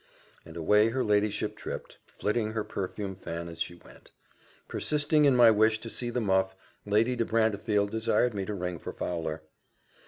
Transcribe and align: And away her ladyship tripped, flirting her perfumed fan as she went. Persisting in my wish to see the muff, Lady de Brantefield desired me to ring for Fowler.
And 0.47 0.57
away 0.57 0.89
her 0.89 1.03
ladyship 1.03 1.55
tripped, 1.55 1.99
flirting 2.07 2.53
her 2.53 2.63
perfumed 2.63 3.21
fan 3.21 3.47
as 3.47 3.61
she 3.61 3.75
went. 3.75 4.11
Persisting 4.67 5.25
in 5.25 5.35
my 5.35 5.51
wish 5.51 5.79
to 5.79 5.91
see 5.91 6.09
the 6.09 6.19
muff, 6.19 6.55
Lady 6.87 7.15
de 7.15 7.23
Brantefield 7.23 7.91
desired 7.91 8.33
me 8.33 8.43
to 8.45 8.55
ring 8.55 8.79
for 8.79 8.93
Fowler. 8.93 9.43